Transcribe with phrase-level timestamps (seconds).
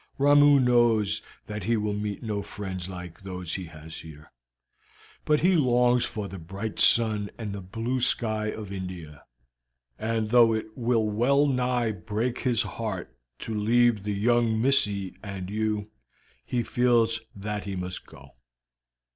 [0.17, 4.31] Ramoo knows that he will meet no friends like those he has here,
[5.25, 9.23] but he longs for the bright sun and blue sky of India,
[9.99, 15.51] and though it will well nigh break his heart to leave the young missie and
[15.51, 15.91] you,
[16.43, 18.31] he feels that he must go."